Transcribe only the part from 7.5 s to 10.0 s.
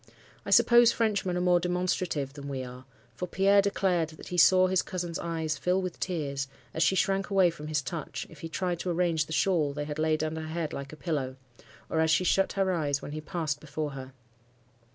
from his touch, if he tried to arrange the shawl they had